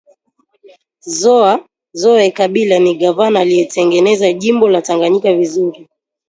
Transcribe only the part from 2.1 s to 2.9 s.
Kabila